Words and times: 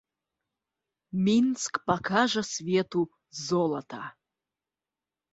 Мінск 1.25 1.73
пакажа 1.91 2.43
свету 2.53 3.01
золата. 3.45 3.99